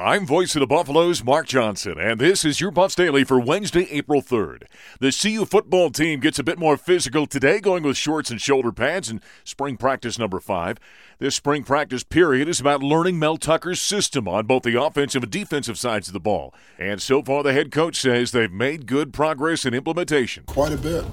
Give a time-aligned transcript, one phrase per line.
[0.00, 3.86] I'm voice of the Buffaloes, Mark Johnson, and this is your Buffs Daily for Wednesday,
[3.90, 4.62] April 3rd.
[4.98, 8.72] The CU football team gets a bit more physical today, going with shorts and shoulder
[8.72, 10.78] pads in spring practice number five.
[11.18, 15.30] This spring practice period is about learning Mel Tucker's system on both the offensive and
[15.30, 16.54] defensive sides of the ball.
[16.78, 20.44] And so far, the head coach says they've made good progress in implementation.
[20.46, 21.04] Quite a bit.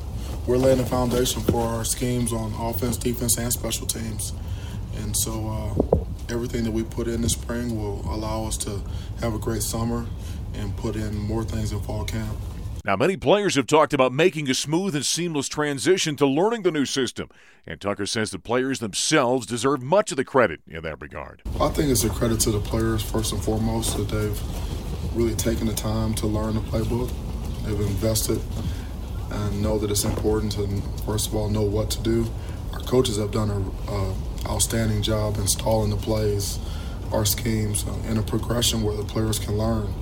[0.47, 4.31] We're laying the foundation for our schemes on offense, defense, and special teams.
[4.95, 5.96] And so uh,
[6.29, 8.81] everything that we put in this spring will allow us to
[9.19, 10.05] have a great summer
[10.53, 12.37] and put in more things in fall camp.
[12.83, 16.71] Now, many players have talked about making a smooth and seamless transition to learning the
[16.71, 17.27] new system.
[17.65, 21.41] And Tucker says the players themselves deserve much of the credit in that regard.
[21.59, 24.41] I think it's a credit to the players, first and foremost, that they've
[25.17, 27.11] really taken the time to learn the playbook.
[27.65, 28.39] They've invested
[29.31, 32.25] and know that it's important to, first of all, know what to do.
[32.71, 34.15] Our coaches have done an
[34.45, 36.59] outstanding job installing the plays,
[37.11, 39.93] our schemes, uh, in a progression where the players can learn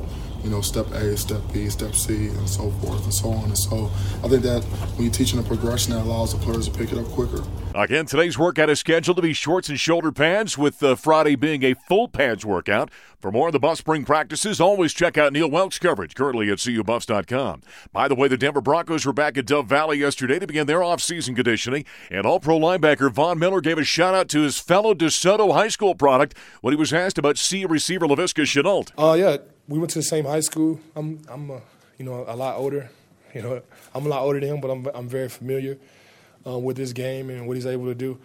[0.46, 3.46] you know, step A, step B, step C, and so forth and so on.
[3.46, 3.90] And so
[4.24, 4.64] I think that
[4.94, 7.44] when you're teaching a progression, that allows the players to pick it up quicker.
[7.74, 11.64] Again, today's workout is scheduled to be shorts and shoulder pads, with uh, Friday being
[11.64, 12.92] a full pads workout.
[13.20, 16.60] For more of the Buff spring practices, always check out Neill Woelk's coverage, currently at
[16.60, 17.64] CUBuffs.com.
[17.92, 20.84] By the way, the Denver Broncos were back at Dove Valley yesterday to begin their
[20.84, 25.70] off-season conditioning, and All-Pro linebacker Von Miller gave a shout-out to his fellow DeSoto High
[25.70, 28.92] School product when he was asked about CU receiver Laviska Shenault.
[28.96, 29.38] Oh, uh, yeah
[29.68, 30.80] we went to the same high school.
[30.96, 31.50] I'm I'm
[31.98, 32.90] you know a lot older.
[33.34, 33.62] You know
[33.94, 35.78] I'm a lot older than him, but I'm I'm very familiar
[36.46, 38.18] uh, with this game and what he's able to do.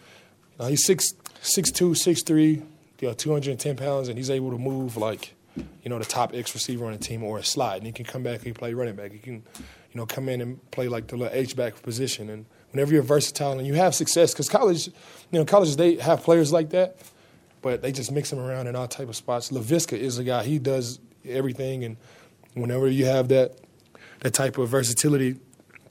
[0.59, 2.62] Uh, he's six six two, six three,
[3.00, 5.34] you know, 210 pounds, and he's able to move like
[5.83, 7.79] you know the top X receiver on the team or a slide.
[7.79, 9.12] And he can come back, and play running back.
[9.12, 12.29] He can you know come in and play like the little H back position.
[12.31, 16.23] And whenever you're versatile and you have success, because college, you know, colleges they have
[16.23, 16.99] players like that,
[17.62, 19.50] but they just mix them around in all type of spots.
[19.50, 20.45] Laviska is a guy.
[20.45, 21.84] He does everything.
[21.84, 21.97] And
[22.54, 23.58] whenever you have that
[24.20, 25.36] that type of versatility,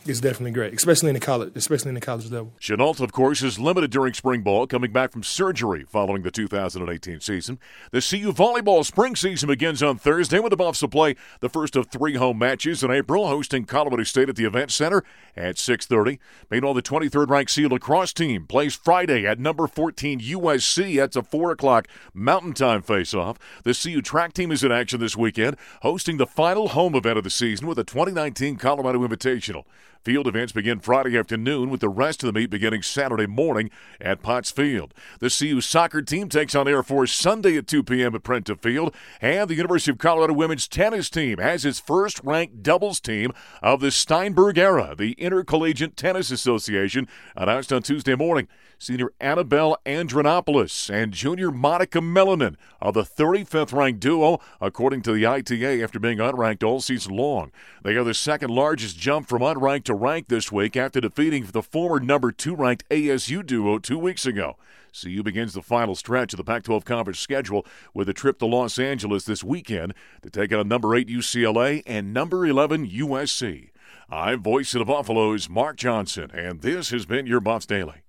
[0.06, 2.54] is definitely great, especially in the college, especially in the college level.
[2.60, 7.20] Shenault, of course, is limited during spring ball, coming back from surgery following the 2018
[7.20, 7.60] season.
[7.92, 11.76] The CU volleyball spring season begins on Thursday with the Buffs to play the first
[11.76, 15.04] of three home matches in April, hosting Colorado State at the Event Center
[15.36, 16.20] at 6:30.
[16.50, 20.98] Meanwhile, the 23rd-ranked CU lacrosse team plays Friday at number 14 USC.
[20.98, 23.38] That's a four o'clock Mountain Time face-off.
[23.64, 27.24] The CU track team is in action this weekend, hosting the final home event of
[27.24, 29.66] the season with the 2019 Colorado Invitational.
[30.04, 34.22] Field events begin Friday afternoon with the rest of the meet beginning Saturday morning at
[34.22, 34.94] Potts Field.
[35.20, 38.16] The CU soccer team takes on Air Force Sunday at 2 p.m.
[38.16, 38.96] at Prentup Field.
[39.20, 43.82] And the University of Colorado women's tennis team has its first ranked doubles team of
[43.82, 44.96] the Steinberg era.
[44.98, 48.48] The Intercollegiate Tennis Association announced on Tuesday morning.
[48.82, 55.26] Senior Annabelle Andronopoulos and junior Monica Melanin are the 35th ranked duo, according to the
[55.26, 57.52] ITA, after being unranked all season long.
[57.84, 61.64] They are the second largest jump from unranked to ranked this week after defeating the
[61.64, 64.56] former number two ranked ASU duo two weeks ago.
[64.94, 68.46] CU begins the final stretch of the Pac 12 conference schedule with a trip to
[68.46, 73.72] Los Angeles this weekend to take on number 8 UCLA and number 11 USC.
[74.12, 78.04] I'm voice of the Buffaloes, Mark Johnson, and this has been your Buffs Daily.